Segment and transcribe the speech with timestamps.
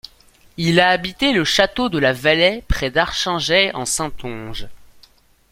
[0.57, 4.67] Il a habité le château de la Vallée près d'Archingeay en Saintonge.